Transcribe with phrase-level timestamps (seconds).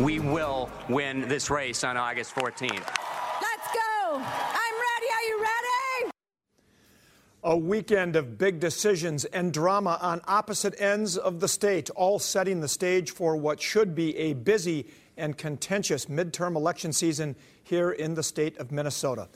[0.00, 2.70] we will win this race on August 14th.
[2.70, 4.14] Let's go.
[4.14, 5.06] I'm ready.
[5.12, 6.12] Are you ready?
[7.42, 12.60] A weekend of big decisions and drama on opposite ends of the state, all setting
[12.60, 17.34] the stage for what should be a busy and contentious midterm election season
[17.64, 19.28] here in the state of Minnesota.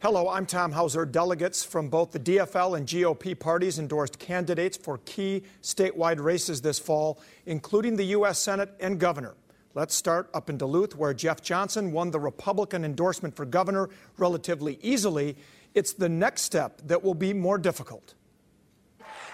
[0.00, 1.06] Hello, I'm Tom Hauser.
[1.06, 6.78] Delegates from both the DFL and GOP parties endorsed candidates for key statewide races this
[6.78, 8.38] fall, including the U.S.
[8.38, 9.34] Senate and governor.
[9.74, 13.88] Let's start up in Duluth, where Jeff Johnson won the Republican endorsement for governor
[14.18, 15.36] relatively easily.
[15.74, 18.14] It's the next step that will be more difficult.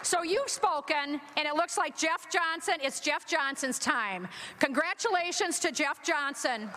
[0.03, 4.27] So you've spoken, and it looks like Jeff Johnson, it's Jeff Johnson's time.
[4.59, 6.71] Congratulations to Jeff Johnson.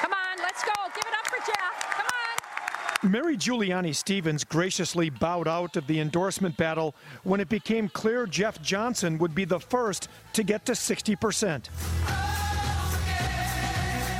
[0.00, 0.72] Come on, let's go.
[0.92, 1.96] Give it up for Jeff.
[1.96, 3.10] Come on.
[3.12, 8.60] Mary Giuliani Stephens graciously bowed out of the endorsement battle when it became clear Jeff
[8.60, 11.70] Johnson would be the first to get to 60 percent.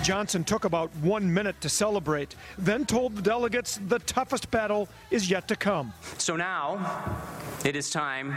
[0.03, 5.31] Johnson took about one minute to celebrate, then told the delegates the toughest battle is
[5.31, 5.93] yet to come.
[6.17, 7.19] So now
[7.65, 8.35] it is time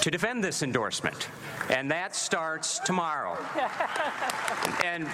[0.00, 1.28] to defend this endorsement,
[1.68, 3.36] and that starts tomorrow.
[4.84, 5.06] and,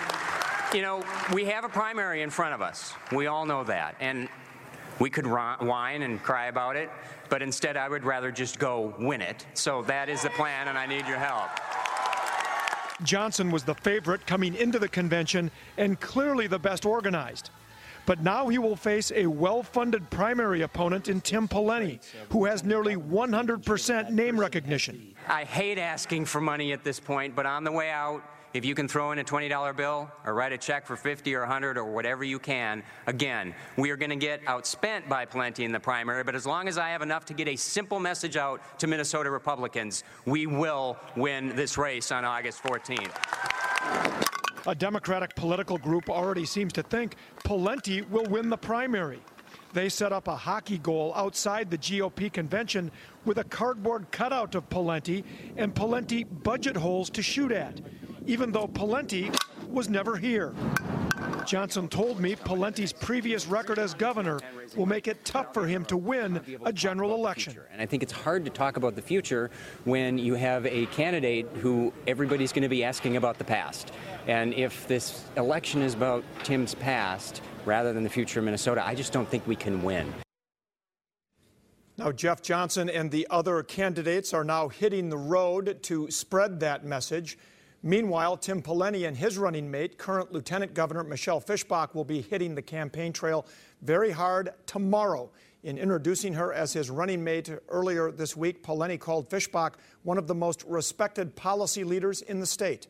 [0.72, 2.94] you know, we have a primary in front of us.
[3.10, 3.96] We all know that.
[3.98, 4.28] And
[4.98, 6.90] we could whine and cry about it,
[7.28, 9.44] but instead I would rather just go win it.
[9.54, 11.50] So that is the plan, and I need your help.
[13.02, 17.50] Johnson was the favorite coming into the convention and clearly the best organized.
[18.06, 21.98] But now he will face a well funded primary opponent in Tim Pawlenty,
[22.30, 25.14] who has nearly 100% name recognition.
[25.28, 28.22] I hate asking for money at this point, but on the way out,
[28.56, 31.40] if you can throw in a $20 bill or write a check for 50 or
[31.40, 35.72] 100 or whatever you can, again, we are going to get outspent by Pawlenty in
[35.72, 38.62] the primary, but as long as I have enough to get a simple message out
[38.78, 43.12] to Minnesota Republicans, we will win this race on August 14th.
[44.66, 49.20] A Democratic political group already seems to think Pawlenty will win the primary.
[49.74, 52.90] They set up a hockey goal outside the GOP convention
[53.26, 55.24] with a cardboard cutout of Pawlenty
[55.58, 57.80] and Pawlenty budget holes to shoot at
[58.26, 59.34] even though Pawlenty
[59.68, 60.54] was never here.
[61.46, 64.40] Johnson told me Pawlenty's previous record as governor
[64.74, 67.56] will make it tough for him to win a general election.
[67.72, 69.50] And I think it's hard to talk about the future
[69.84, 73.92] when you have a candidate who everybody's going to be asking about the past.
[74.26, 78.94] And if this election is about Tim's past rather than the future of Minnesota, I
[78.94, 80.12] just don't think we can win.
[81.98, 86.84] Now, Jeff Johnson and the other candidates are now hitting the road to spread that
[86.84, 87.38] message.
[87.86, 92.56] Meanwhile, Tim Pawlenty and his running mate, current Lieutenant Governor Michelle Fischbach, will be hitting
[92.56, 93.46] the campaign trail
[93.80, 95.30] very hard tomorrow.
[95.62, 100.26] In introducing her as his running mate earlier this week, Pawlenty called Fischbach one of
[100.26, 102.88] the most respected policy leaders in the state.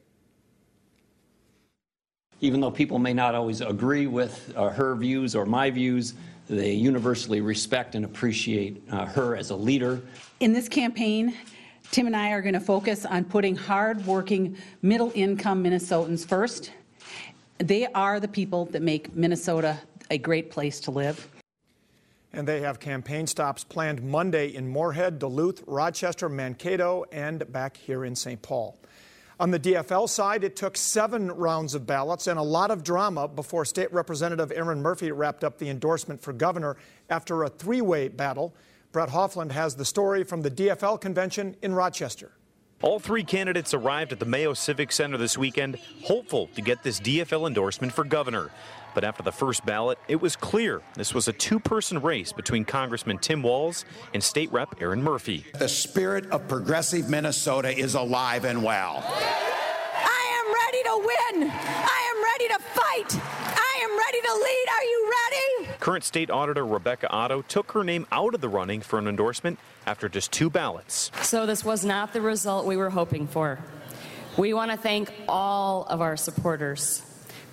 [2.40, 6.14] Even though people may not always agree with uh, her views or my views,
[6.48, 10.00] they universally respect and appreciate uh, her as a leader.
[10.40, 11.34] In this campaign,
[11.90, 16.72] Tim and I are going to focus on putting hard-working, middle-income Minnesotans first.
[17.58, 19.78] They are the people that make Minnesota
[20.10, 21.28] a great place to live.
[22.32, 28.04] And they have campaign stops planned Monday in Moorhead, Duluth, Rochester, Mankato, and back here
[28.04, 28.42] in St.
[28.42, 28.76] Paul.
[29.38, 33.28] On the DFL side, it took seven rounds of ballots and a lot of drama
[33.28, 36.76] before State Representative Erin Murphy wrapped up the endorsement for governor
[37.10, 38.54] after a three way battle.
[38.96, 42.32] Brett Hoffland has the story from the DFL convention in Rochester.
[42.80, 46.98] All three candidates arrived at the Mayo Civic Center this weekend, hopeful to get this
[47.00, 48.50] DFL endorsement for governor.
[48.94, 52.64] But after the first ballot, it was clear this was a two person race between
[52.64, 53.84] Congressman Tim Walz
[54.14, 55.44] and State Rep Erin Murphy.
[55.58, 59.04] The spirit of progressive Minnesota is alive and well.
[59.04, 61.50] I am ready to win.
[61.52, 63.22] I am ready to fight.
[63.22, 63.65] I am
[64.16, 64.64] ready to lead.
[64.70, 65.78] Are you ready?
[65.80, 69.58] Current State Auditor Rebecca Otto took her name out of the running for an endorsement
[69.86, 71.10] after just two ballots.
[71.22, 73.58] So, this was not the result we were hoping for.
[74.36, 77.02] We want to thank all of our supporters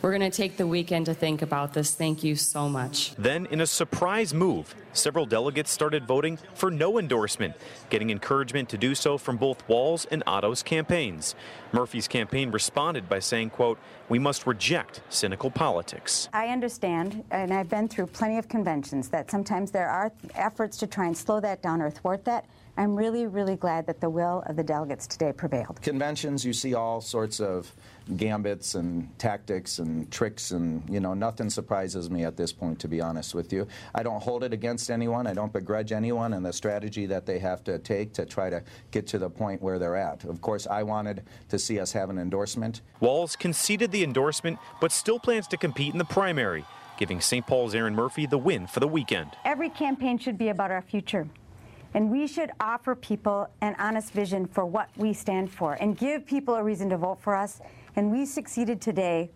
[0.04, 1.96] we're going to take the weekend to think about this.
[1.96, 3.16] Thank you so much.
[3.16, 7.56] Then, in a surprise move, several delegates started voting for no endorsement,
[7.90, 11.36] getting encouragement to do so from both Walz's and Otto's campaigns.
[11.72, 13.80] Murphy's campaign responded by saying, quote,
[14.10, 16.28] we must reject cynical politics.
[16.34, 20.88] I understand, and I've been through plenty of conventions, that sometimes there are efforts to
[20.88, 22.46] try and slow that down or thwart that.
[22.76, 25.82] I'm really, really glad that the will of the delegates today prevailed.
[25.82, 27.72] Conventions, you see all sorts of
[28.18, 32.88] gambits and tactics and tricks, and you know, nothing surprises me at this point, to
[32.88, 33.68] be honest with you.
[33.96, 35.28] I don't hold it against anyone.
[35.28, 38.64] I don't begrudge anyone and the strategy that they have to take to try to
[38.92, 40.24] get to the point where they're at.
[40.26, 42.82] Of course, I wanted to see us have an endorsement.
[43.00, 46.66] Walz conceded the endorsement, but still plans to compete in the primary,
[46.98, 47.46] giving St.
[47.46, 49.32] Paul's Erin Murphy the win for the weekend.
[49.46, 51.28] Every campaign should be about our future.
[51.96, 56.26] And we should offer people an honest vision for what we stand for and give
[56.26, 57.62] people a reason to vote for us.
[57.96, 59.32] And we succeeded today.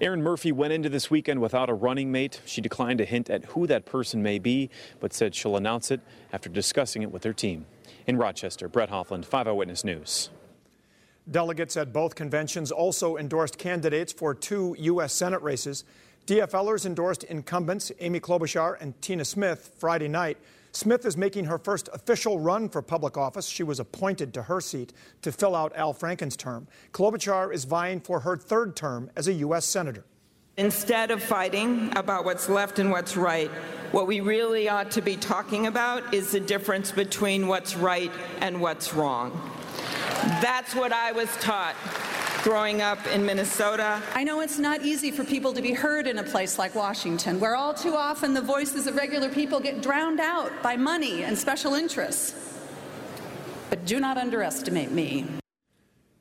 [0.00, 2.40] Erin Murphy went into this weekend without a running mate.
[2.46, 6.00] She declined to hint at who that person may be, but said she'll announce it
[6.32, 7.66] after discussing it with her team.
[8.06, 10.30] In Rochester, Brett Hoffland, 5 Eyewitness News.
[11.30, 15.12] Delegates at both conventions also endorsed candidates for two U.S.
[15.12, 15.84] Senate races.
[16.26, 20.38] DFLers endorsed incumbents Amy Klobuchar and Tina Smith Friday night.
[20.78, 23.48] Smith is making her first official run for public office.
[23.48, 24.92] She was appointed to her seat
[25.22, 26.68] to fill out Al Franken's term.
[26.92, 29.64] Klobuchar is vying for her third term as a U.S.
[29.64, 30.04] Senator.
[30.56, 33.50] Instead of fighting about what's left and what's right,
[33.90, 38.60] what we really ought to be talking about is the difference between what's right and
[38.60, 39.32] what's wrong.
[40.40, 41.74] That's what I was taught
[42.42, 44.00] growing up in Minnesota.
[44.14, 47.40] I know it's not easy for people to be heard in a place like Washington,
[47.40, 51.36] where all too often the voices of regular people get drowned out by money and
[51.36, 52.58] special interests.
[53.70, 55.26] But do not underestimate me.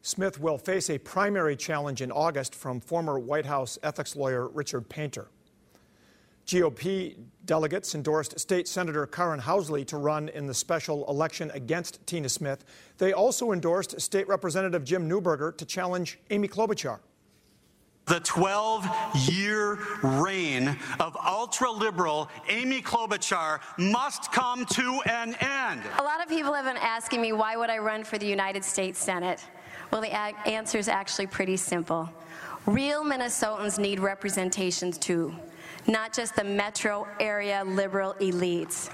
[0.02, 4.90] Smith will face a primary challenge in August from former White House ethics lawyer Richard
[4.90, 5.28] Painter.
[6.48, 12.30] GOP delegates endorsed State Senator Karin Housley to run in the special election against Tina
[12.30, 12.64] Smith.
[12.98, 17.00] They also endorsed State Representative Jim Newberger to challenge Amy Klobuchar.
[18.06, 18.88] The 12
[19.30, 25.82] year reign of ultra liberal Amy Klobuchar must come to an end.
[26.00, 28.64] A lot of people have been asking me why would I run for the United
[28.64, 29.44] States Senate?
[29.92, 32.10] Well, the answer is actually pretty simple.
[32.66, 35.36] Real Minnesotans need representations too
[35.88, 38.92] not just the metro area liberal elites.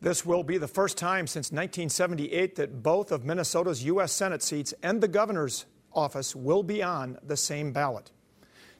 [0.00, 4.12] This will be the first time since 1978 that both of Minnesota's U.S.
[4.12, 8.10] Senate seats and the governor's office will be on the same ballot.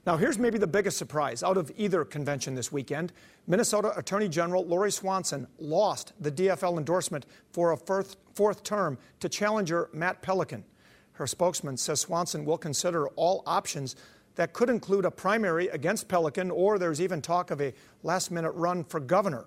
[0.05, 3.13] Now, here's maybe the biggest surprise out of either convention this weekend.
[3.47, 9.29] Minnesota Attorney General Lori Swanson lost the DFL endorsement for a fourth, fourth term to
[9.29, 10.65] challenger Matt Pelikan.
[11.13, 13.95] Her spokesman says Swanson will consider all options
[14.35, 18.53] that could include a primary against Pelikan, or there's even talk of a last minute
[18.53, 19.47] run for governor.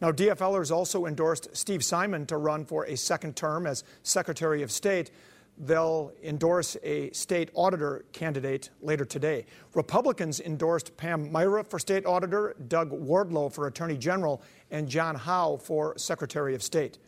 [0.00, 4.70] Now, DFLers also endorsed Steve Simon to run for a second term as Secretary of
[4.70, 5.10] State.
[5.58, 9.46] They'll endorse a state auditor candidate later today.
[9.72, 15.56] Republicans endorsed Pam Myhra for state auditor, Doug Wardlow for attorney general, and John Howe
[15.56, 16.98] for Secretary of State.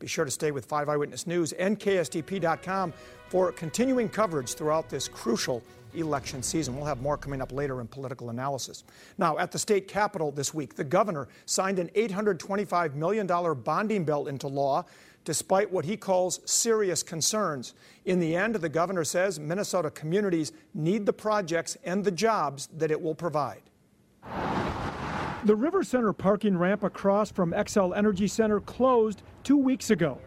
[0.00, 2.92] Be sure to stay with 5 Eyewitness News and KSTP.com
[3.28, 5.62] for continuing coverage throughout this crucial
[5.94, 6.76] election season.
[6.76, 8.84] We'll have more coming up later in political analysis.
[9.18, 14.26] Now, at the state capitol this week, the governor signed an $825 million bonding bill
[14.26, 14.84] into law
[15.24, 17.74] despite what he calls serious concerns.
[18.04, 22.90] In the end, the governor says Minnesota communities need the projects and the jobs that
[22.90, 23.62] it will provide.
[25.44, 30.18] The River Center parking ramp across from Xcel Energy Center closed two weeks ago.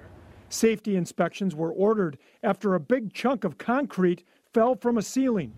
[0.50, 4.24] Safety inspections were ordered after a big chunk of concrete
[4.56, 5.52] fell from a ceiling.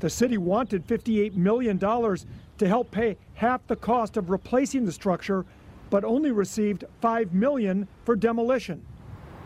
[0.00, 5.46] The city wanted $58 million to help pay half the cost of replacing the structure,
[5.88, 8.84] but only received 5 million for demolition.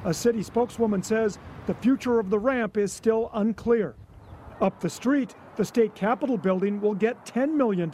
[0.07, 3.95] A city spokeswoman says the future of the ramp is still unclear.
[4.63, 7.91] Up the street, the state capitol building will get $10 million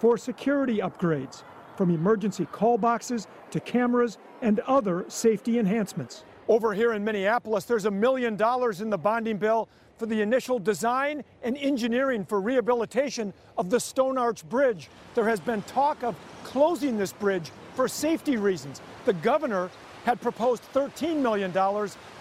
[0.00, 1.44] for security upgrades,
[1.76, 6.24] from emergency call boxes to cameras and other safety enhancements.
[6.48, 10.60] Over here in Minneapolis, there's a million dollars in the bonding bill for the initial
[10.60, 14.88] design and engineering for rehabilitation of the Stone Arch Bridge.
[15.16, 18.80] There has been talk of closing this bridge for safety reasons.
[19.06, 19.70] The governor
[20.04, 21.52] had proposed $13 million,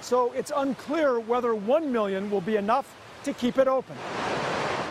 [0.01, 3.96] so it's unclear whether 1 million will be enough to keep it open.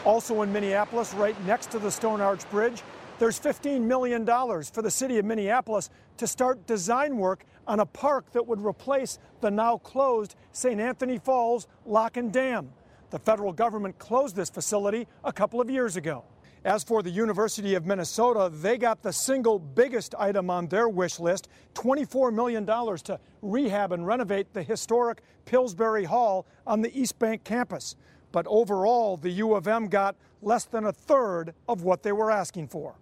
[0.05, 2.83] Also in Minneapolis, right next to the Stone Arch Bridge,
[3.19, 8.31] there's $15 million for the city of Minneapolis to start design work on a park
[8.33, 10.81] that would replace the now closed St.
[10.81, 12.71] Anthony Falls Lock and Dam.
[13.11, 16.25] The federal government closed this facility a couple of years ago.
[16.65, 21.21] As for the University of Minnesota, they got the single biggest item on their wish
[21.21, 27.45] list $24 million to rehab and renovate the historic Pillsbury Hall on the East Bank
[27.45, 27.97] campus.
[28.33, 32.31] But overall, the U of M got less than a third of what they were
[32.31, 32.97] asking for.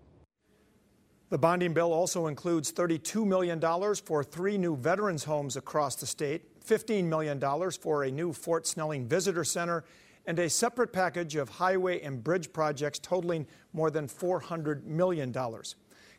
[1.32, 3.58] The bonding bill also includes $32 million
[4.04, 7.40] for three new veterans homes across the state, $15 million
[7.80, 9.82] for a new Fort Snelling Visitor Center,
[10.26, 15.34] and a separate package of highway and bridge projects totaling more than $400 million.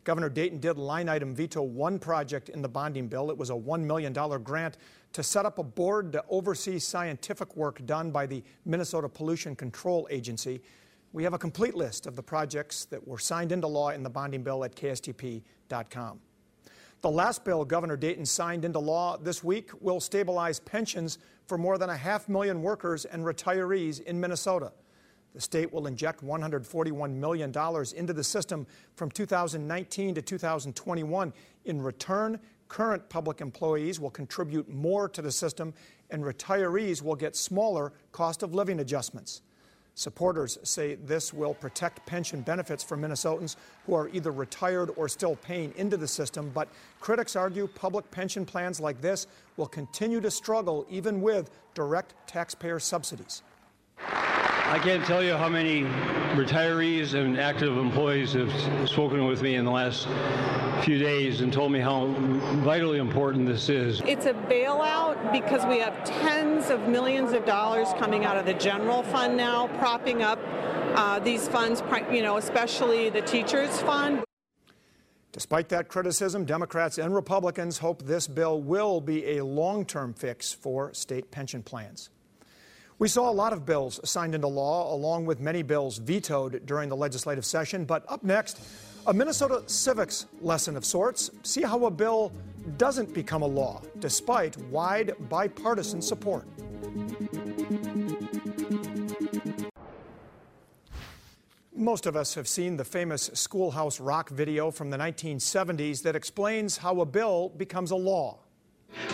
[0.02, 3.30] Governor Dayton did line item veto one project in the bonding bill.
[3.30, 4.78] It was a $1 million grant
[5.12, 10.08] to set up a board to oversee scientific work done by the Minnesota Pollution Control
[10.10, 10.60] Agency.
[11.14, 14.10] We have a complete list of the projects that were signed into law in the
[14.10, 16.18] bonding bill at KSTP.com.
[17.02, 21.78] The last bill Governor Dayton signed into law this week will stabilize pensions for more
[21.78, 24.72] than a half million workers and retirees in Minnesota.
[25.34, 27.52] The state will inject $141 million
[27.96, 28.66] into the system
[28.96, 31.32] from 2019 to 2021.
[31.64, 35.74] In return, current public employees will contribute more to the system,
[36.10, 39.42] and retirees will get smaller cost of living adjustments.
[39.96, 43.54] Supporters say this will protect pension benefits for Minnesotans
[43.86, 46.68] who are either retired or still paying into the system, but
[47.00, 52.80] critics argue public pension plans like this will continue to struggle even with direct taxpayer
[52.80, 53.42] subsidies.
[54.66, 55.82] I can't tell you how many
[56.34, 58.50] retirees and active employees have
[58.88, 60.08] spoken with me in the last
[60.82, 62.06] few days and told me how
[62.64, 64.00] vitally important this is.
[64.06, 68.54] It's a bailout because we have tens of millions of dollars coming out of the
[68.54, 70.38] general fund now, propping up
[70.94, 74.24] uh, these funds, you know, especially the teachers fund.
[75.32, 80.54] Despite that criticism, Democrats and Republicans hope this bill will be a long term fix
[80.54, 82.08] for state pension plans.
[82.98, 86.88] We saw a lot of bills signed into law, along with many bills vetoed during
[86.88, 87.84] the legislative session.
[87.84, 88.60] But up next,
[89.06, 91.30] a Minnesota civics lesson of sorts.
[91.42, 92.32] See how a bill
[92.78, 96.46] doesn't become a law, despite wide bipartisan support.
[101.76, 106.76] Most of us have seen the famous Schoolhouse Rock video from the 1970s that explains
[106.76, 108.38] how a bill becomes a law.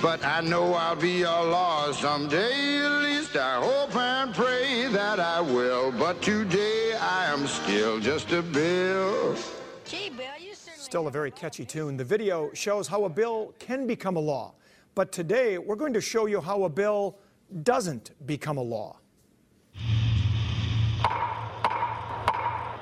[0.02, 5.40] But I know I'll be a law someday, least I hope and pray that I
[5.40, 5.92] will.
[5.92, 9.36] But today I am still just a bill.
[9.84, 11.96] Gee, Bill, you Still a very catchy tune.
[11.96, 14.54] The video shows how a bill can become a law.
[14.94, 17.18] But today we're going to show you how a bill
[17.62, 18.98] doesn't become a law.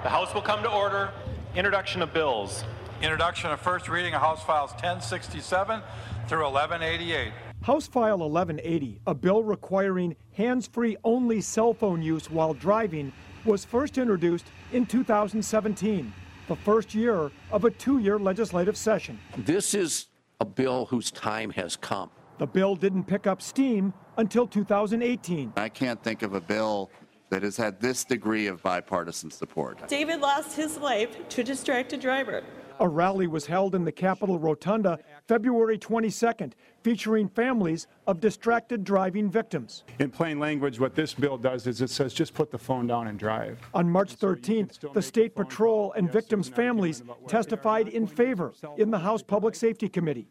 [0.02, 1.12] The House will come to order.
[1.54, 2.64] Introduction of bills.
[3.02, 5.82] Introduction of first reading of House Files 1067
[6.28, 7.32] through 1188.
[7.62, 13.12] House File 1180, a bill requiring hands free only cell phone use while driving,
[13.44, 16.12] was first introduced in 2017,
[16.46, 19.18] the first year of a two year legislative session.
[19.36, 20.06] This is
[20.40, 22.10] a bill whose time has come.
[22.38, 25.52] The bill didn't pick up steam until 2018.
[25.56, 26.90] I can't think of a bill
[27.30, 29.86] that has had this degree of bipartisan support.
[29.88, 32.44] David lost his life to a distracted driver.
[32.80, 36.52] A rally was held in the Capitol Rotunda February 22nd,
[36.88, 39.84] featuring families of distracted driving victims.
[39.98, 43.08] In plain language, what this bill does is it says just put the phone down
[43.08, 43.58] and drive.
[43.74, 49.22] On March 13th, the State Patrol and victims' families testified in favor in the House
[49.22, 50.28] Public Safety Committee.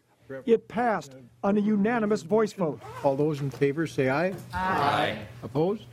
[0.47, 2.81] It passed on a unanimous voice vote.
[3.03, 4.33] All those in favor say aye.
[4.51, 5.19] Aye.
[5.43, 5.83] Opposed?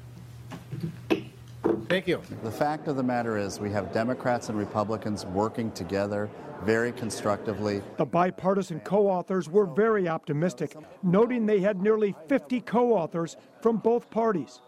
[1.91, 2.23] Thank you.
[2.43, 6.31] The fact of the matter is, we have Democrats and Republicans working together
[6.65, 7.83] very constructively.
[7.99, 13.77] The bipartisan co authors were very optimistic, noting they had nearly 50 co authors from
[13.79, 14.61] both parties.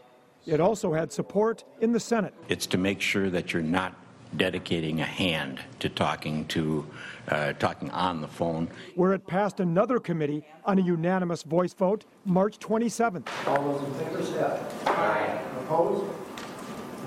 [0.47, 2.35] It also had support in the Senate.
[2.49, 3.95] It's to make sure that you're not
[4.37, 6.87] dedicating a hand to talking to
[7.29, 8.69] uh, talking on the phone.
[8.95, 13.27] Where it passed another committee on a unanimous voice vote March 27th.
[13.47, 14.61] All those in favor say aye.
[14.87, 15.41] Aye.
[15.63, 16.05] Opposed?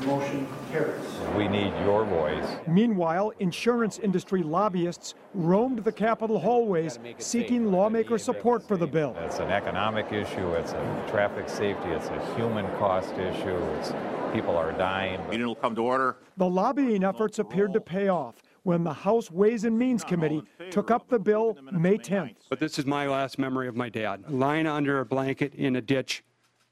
[0.05, 1.01] Motion carries.
[1.35, 2.45] We need your voice.
[2.67, 9.15] Meanwhile, insurance industry lobbyists roamed the Capitol hallways seeking lawmaker support for the bill.
[9.19, 13.93] It's an economic issue, it's a traffic safety, it's a human cost issue, it's
[14.33, 15.19] people are dying.
[15.29, 16.17] Meeting will come to order.
[16.37, 20.91] The lobbying efforts appeared to pay off when the House Ways and Means Committee took
[20.91, 22.35] up the bill May 10th.
[22.49, 25.81] But this is my last memory of my dad, lying under a blanket in a
[25.81, 26.23] ditch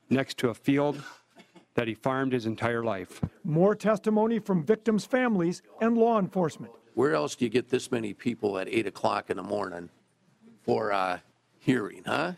[0.09, 1.03] next to a field
[1.77, 3.22] that he farmed his entire life.
[3.43, 6.74] More testimony from victims' families and law enforcement.
[6.96, 9.89] Where else do you get this many people at 8 o'clock in the morning
[10.63, 11.22] for a
[11.60, 12.34] hearing, huh?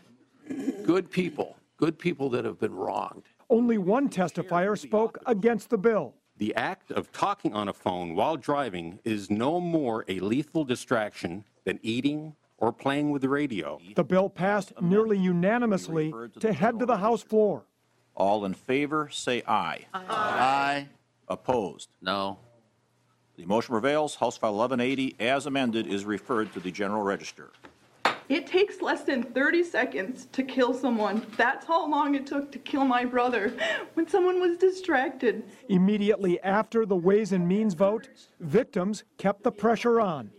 [0.84, 3.22] Good people, good people that have been wronged.
[3.48, 6.12] Only one testifier spoke against the bill.
[6.36, 11.44] The act of talking on a phone while driving is no more a lethal distraction
[11.64, 13.80] than eating or playing with the radio.
[13.96, 17.64] The bill passed nearly unanimously to head to the House floor.
[18.20, 19.86] All in favor, say aye.
[19.94, 20.88] Aye.
[21.26, 21.88] Opposed?
[22.02, 22.36] No.
[23.38, 24.16] The motion prevails.
[24.16, 27.48] House File 1180, as amended, is referred to the General Register.
[28.28, 31.26] It takes less than 30 seconds to kill someone.
[31.38, 33.54] That's how long it took to kill my brother
[33.94, 35.42] when someone was distracted.
[35.70, 40.30] Immediately after the Ways and Means vote, victims kept the pressure on.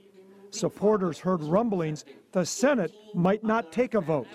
[0.51, 4.27] Supporters heard rumblings the Senate might not take a vote.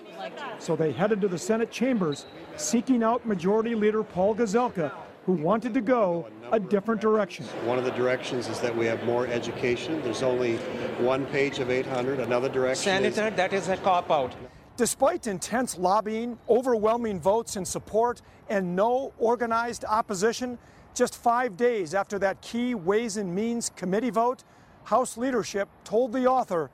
[0.59, 2.25] So they headed to the Senate chambers,
[2.57, 4.91] seeking out Majority Leader Paul Gazelka,
[5.25, 7.45] who wanted to go a different direction.
[7.65, 10.01] One of the directions is that we have more education.
[10.01, 10.57] There's only
[10.97, 12.19] one page of 800.
[12.19, 14.35] Another direction Senator, is that is a cop out.
[14.75, 20.57] Despite intense lobbying, overwhelming votes in support, and no organized opposition,
[20.93, 24.43] just five days after that key Ways and Means Committee vote,
[24.87, 26.69] House leadership told the author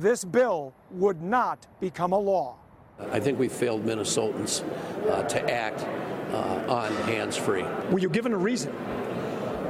[0.00, 2.56] this bill would not become a law.
[3.12, 4.64] I think we failed Minnesotans
[5.06, 5.86] uh, to act
[6.32, 7.64] uh, on hands-free.
[7.90, 8.74] Were you given a reason?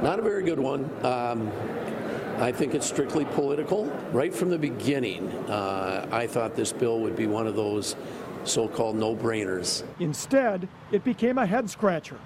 [0.01, 0.89] Not a very good one.
[1.05, 1.51] Um,
[2.37, 3.87] I think it's strictly political.
[4.13, 7.97] Right from the beginning, uh, I thought this bill would be one of those
[8.45, 9.83] so-called no-brainers.
[9.99, 12.17] Instead, it became a head scratcher.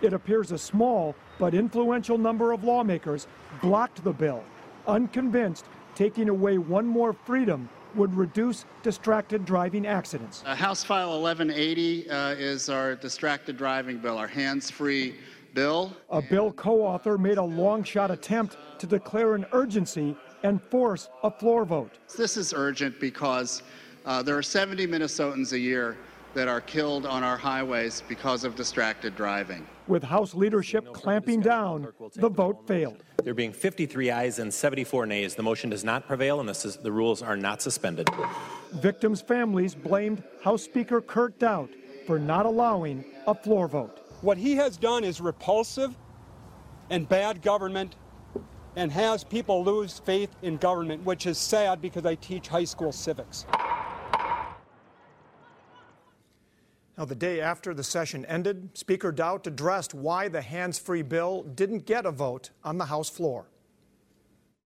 [0.00, 3.26] It appears a small but influential number of lawmakers
[3.60, 4.44] blocked the bill
[4.88, 10.42] unconvinced taking away one more freedom would reduce distracted driving accidents.
[10.44, 15.14] Uh, House File 1180 uh, is our distracted driving bill, our hands-free
[15.54, 15.92] bill.
[16.10, 21.64] A bill co-author made a long-shot attempt to declare an urgency and force a floor
[21.64, 21.98] vote.
[22.16, 23.62] This is urgent because
[24.06, 25.96] uh, there are 70 Minnesotans a year
[26.38, 29.66] that are killed on our highways because of distracted driving.
[29.88, 33.02] With House leadership clamping down, the vote failed.
[33.24, 36.92] There being 53 ayes and 74 nays, the motion does not prevail and the, the
[36.92, 38.08] rules are not suspended.
[38.74, 41.70] Victims' families blamed House Speaker Kurt Daudt
[42.06, 43.98] for not allowing a floor vote.
[44.20, 45.96] What he has done is repulsive
[46.88, 47.96] and bad government
[48.76, 52.92] and has people lose faith in government, which is sad because I teach high school
[52.92, 53.44] civics.
[56.98, 61.44] Now, the day after the session ended, Speaker Daudt addressed why the hands free bill
[61.44, 63.46] didn't get a vote on the House floor.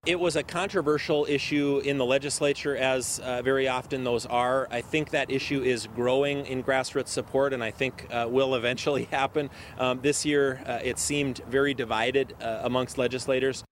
[0.06, 4.66] It was a controversial issue in the legislature, as uh, very often those are.
[4.70, 9.04] I think that issue is growing in grassroots support, and I think uh, will eventually
[9.10, 9.50] happen.
[9.76, 13.62] Um, this year, uh, it seemed very divided uh, amongst legislators.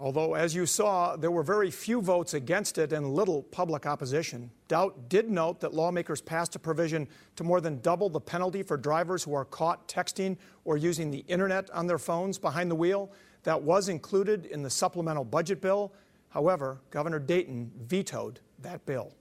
[0.00, 4.50] Although, as you saw, there were very few votes against it and little public opposition.
[4.66, 8.76] Daudt did note that lawmakers passed a provision to more than double the penalty for
[8.76, 13.12] drivers who are caught texting or using the internet on their phones behind the wheel.
[13.44, 15.92] That was included in the supplemental budget bill.
[16.28, 19.12] However, Governor Dayton vetoed that bill.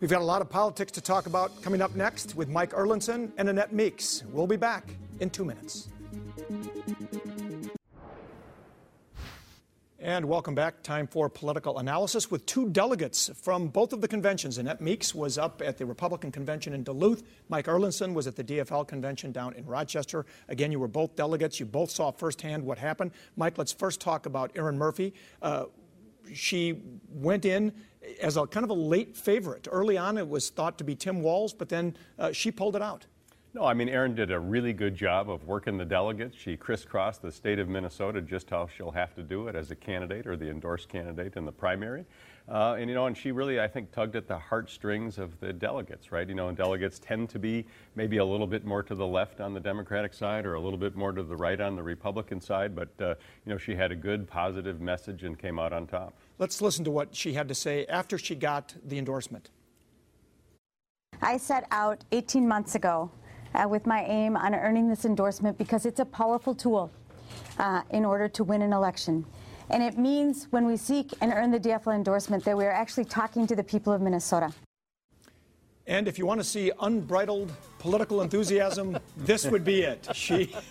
[0.00, 3.30] We've got a lot of politics to talk about coming up next with Mike Erlandson
[3.36, 4.24] and Annette Meeks.
[4.32, 5.88] We'll be back in two minutes.
[10.04, 10.82] And welcome back.
[10.82, 14.58] Time for political analysis with two delegates from both of the conventions.
[14.58, 17.22] Annette Meeks was up at the Republican convention in Duluth.
[17.48, 20.26] Mike Erlandson was at the DFL convention down in Rochester.
[20.48, 21.60] Again, you were both delegates.
[21.60, 23.12] You both saw firsthand what happened.
[23.36, 25.14] Mike, let's first talk about Erin Murphy.
[25.40, 25.66] Uh,
[26.34, 27.72] she went in
[28.20, 29.68] as a kind of a late favorite.
[29.70, 32.82] Early on, it was thought to be Tim Walz, but then uh, she pulled it
[32.82, 33.06] out.
[33.54, 36.38] No, I mean, Erin did a really good job of working the delegates.
[36.38, 39.76] She crisscrossed the state of Minnesota just how she'll have to do it as a
[39.76, 42.06] candidate or the endorsed candidate in the primary.
[42.48, 45.52] Uh, and, you know, and she really, I think, tugged at the heartstrings of the
[45.52, 46.26] delegates, right?
[46.26, 49.38] You know, and delegates tend to be maybe a little bit more to the left
[49.38, 52.40] on the Democratic side or a little bit more to the right on the Republican
[52.40, 52.74] side.
[52.74, 56.14] But, uh, you know, she had a good, positive message and came out on top.
[56.38, 59.50] Let's listen to what she had to say after she got the endorsement.
[61.20, 63.10] I set out 18 months ago
[63.54, 66.90] uh, with my aim on earning this endorsement because it's a powerful tool
[67.58, 69.24] uh, in order to win an election.
[69.70, 73.04] And it means when we seek and earn the DFL endorsement that we are actually
[73.04, 74.52] talking to the people of Minnesota.
[75.86, 80.08] And if you want to see unbridled political enthusiasm, this would be it.
[80.14, 80.54] She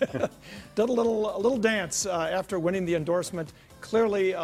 [0.74, 3.52] did a little, a little dance uh, after winning the endorsement.
[3.80, 4.34] Clearly,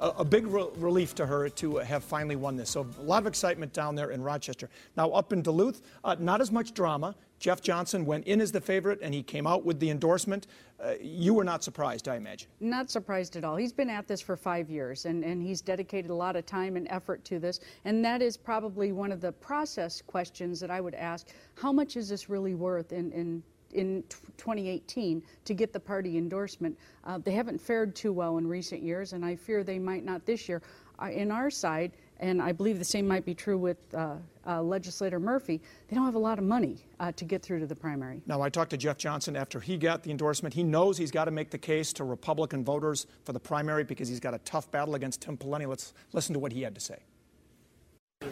[0.00, 2.70] a, a big re relief to her to have finally won this.
[2.70, 4.68] So, a lot of excitement down there in Rochester.
[4.96, 7.14] Now, up in Duluth, uh, not as much drama.
[7.38, 10.46] Jeff Johnson went in as the favorite and he came out with the endorsement.
[10.78, 12.48] Uh, you were not surprised, I imagine.
[12.60, 13.56] Not surprised at all.
[13.56, 16.76] He's been at this for five years and, and he's dedicated a lot of time
[16.76, 17.60] and effort to this.
[17.86, 21.28] And that is probably one of the process questions that I would ask.
[21.54, 24.02] How much is this really worth in, in in
[24.36, 26.76] 2018 to get the party endorsement.
[27.04, 30.24] Uh, they haven't fared too well in recent years, and I fear they might not
[30.26, 30.62] this year.
[31.02, 34.62] Uh, in our side, and I believe the same might be true with uh, uh,
[34.62, 37.74] legislator Murphy, they don't have a lot of money uh, to get through to the
[37.74, 38.20] primary.
[38.26, 40.54] Now, I talked to Jeff Johnson after he got the endorsement.
[40.54, 44.08] He knows he's got to make the case to Republican voters for the primary because
[44.08, 45.66] he's got a tough battle against Tim Pawlenty.
[45.66, 46.98] Let's listen to what he had to say.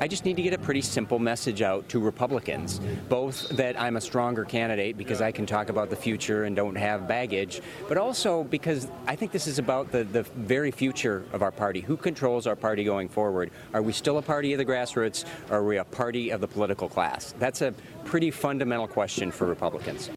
[0.01, 3.96] I just need to get a pretty simple message out to Republicans, both that I'm
[3.96, 7.98] a stronger candidate because I can talk about the future and don't have baggage, but
[7.98, 11.81] also because I think this is about the, the very future of our party.
[11.81, 13.51] Who controls our party going forward?
[13.74, 16.48] Are we still a party of the grassroots or are we a party of the
[16.48, 17.35] political class?
[17.40, 17.74] That's a
[18.05, 20.11] pretty fundamental question for Republicans.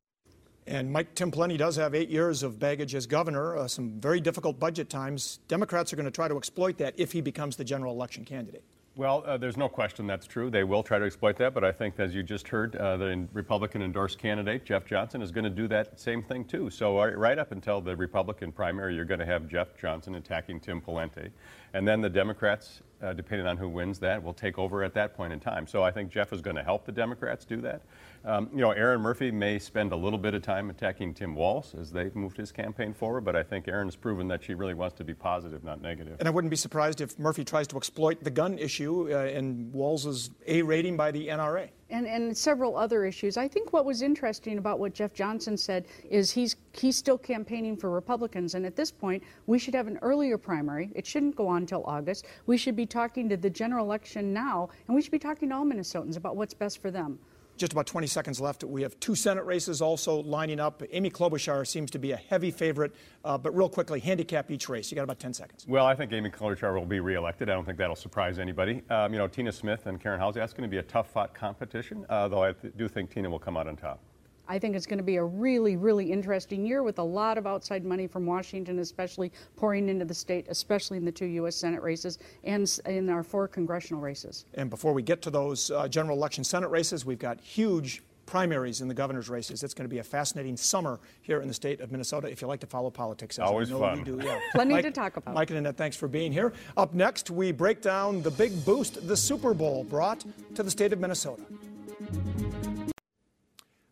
[0.68, 4.60] And Mike Tim does have eight years of baggage as governor, uh, some very difficult
[4.60, 5.40] budget times.
[5.48, 8.64] Democrats are going to try to exploit that if he becomes the general election candidate.
[8.98, 10.50] Well, uh, there's no question that's true.
[10.50, 13.26] They will try to exploit that, but I think, as you just heard, uh, the
[13.32, 16.70] Republican endorsed candidate, Jeff Johnson, is going to do that same thing too.
[16.70, 20.60] So, uh, right up until the Republican primary, you're going to have Jeff Johnson attacking
[20.60, 21.32] Tim Pawlenty.
[21.74, 25.16] And then the Democrats, uh, depending on who wins that, will take over at that
[25.16, 25.68] point in time.
[25.68, 27.84] So, I think Jeff is going to help the Democrats do that.
[28.24, 31.74] Um, you know, Erin Murphy may spend a little bit of time attacking Tim Walz
[31.74, 34.76] as they've moved his campaign forward, but I think Erin has proven that she really
[34.76, 36.18] wants to be positive, not negative.
[36.20, 39.74] And I wouldn't be surprised if Murphy tries to exploit the gun issue uh, and
[39.74, 41.70] Walz's A rating by the NRA.
[41.90, 43.38] And, and several other issues.
[43.38, 47.76] I think what was interesting about what Jeff Johnson said is he's he's still campaigning
[47.76, 50.90] for Republicans, and at this point, we should have an earlier primary.
[50.96, 52.28] It shouldn't go on until August.
[52.46, 55.56] We should be talking to the general election now, and we should be talking to
[55.56, 57.20] all Minnesotans about what's best for them
[57.58, 58.64] just about 20 seconds left.
[58.64, 60.82] We have two Senate races also lining up.
[60.92, 64.92] Amy Klobuchar seems to be a heavy favorite, uh, but real quickly, handicap each race.
[64.92, 65.66] You got about 10 seconds.
[65.68, 67.50] Well, I think Amy Klobuchar will be reelected.
[67.50, 68.82] I don't think that'll surprise anybody.
[68.90, 71.34] Um, you know, Tina Smith and Karin Housley, that's going to be a tough fought
[71.34, 74.00] competition, uh, though I do think Tina will come out on top.
[74.48, 77.48] I think it's going to be a really, really interesting year with a lot of
[77.48, 81.56] outside money from Washington, especially pouring into the state, especially in the two U.S.
[81.56, 84.46] Senate races and in our four congressional races.
[84.54, 88.02] And before we get to those uh, general election Senate races, we've got huge
[88.32, 89.62] primaries in the governor's races.
[89.62, 92.48] It's going to be a fascinating summer here in the state of Minnesota if you
[92.48, 93.38] like to follow politics.
[93.38, 94.00] As Always I know fun.
[94.00, 94.40] You do, yeah.
[94.54, 95.36] Plenty Mike, to talk about.
[95.36, 96.54] Mike and Annette, thanks for being here.
[96.78, 100.24] Up next, we break down the big boost the Super Bowl brought
[100.56, 101.44] to the state of Minnesota.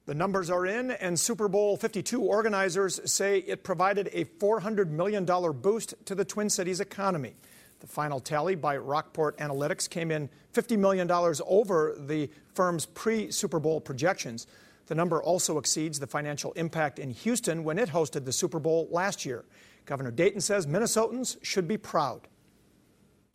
[0.10, 5.24] The numbers are in, and Super Bowl 52 organizers say it provided a $400 million
[5.24, 7.36] boost to the Twin Cities economy.
[7.80, 11.12] The final tally by Rockport Analytics came in $50 million
[11.45, 14.48] over the firm's pre Super Bowl projections.
[14.88, 18.88] The number also exceeds the financial impact in Houston when it hosted the Super Bowl
[18.89, 19.45] last year.
[19.86, 22.22] Governor Dayton says Minnesotans should be proud.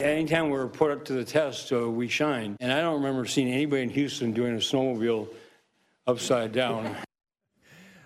[0.01, 2.57] Anytime we're put up to the test, uh, we shine.
[2.59, 5.29] And I don't remember seeing anybody in Houston doing a snowmobile
[6.07, 6.97] upside down.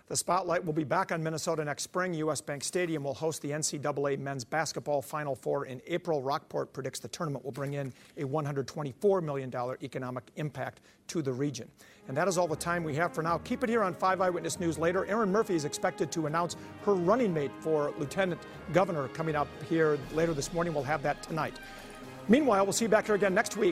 [0.08, 2.14] The spotlight will be back on Minnesota next spring.
[2.14, 2.40] U.S.
[2.40, 6.22] Bank Stadium will host the NCAA men's basketball Final Four in April.
[6.22, 11.68] Rockport predicts the tournament will bring in a $124 million economic impact to the region.
[12.08, 13.37] And that is all the time we have for now.
[13.38, 15.04] Keep it here on 5 Eyewitness News later.
[15.04, 16.56] Erin Murphy is expected to announce
[16.87, 18.40] her running mate for Lieutenant
[18.72, 20.72] Governor coming up here later this morning.
[20.72, 21.58] We'll have that tonight.
[22.28, 23.66] Meanwhile, we'll see you back here again next week.